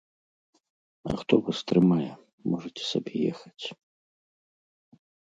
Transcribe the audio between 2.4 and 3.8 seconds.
можаце сабе ехаць.